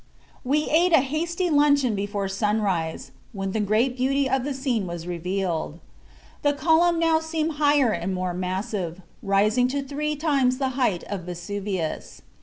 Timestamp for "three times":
9.83-10.57